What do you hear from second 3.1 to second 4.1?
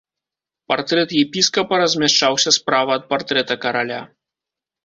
партрэта караля.